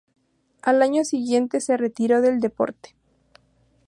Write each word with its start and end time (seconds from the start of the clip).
Al 0.63 0.81
año 0.81 1.05
siguiente 1.05 1.61
se 1.61 1.77
retiró 1.77 2.21
del 2.21 2.39
deporte. 2.39 2.95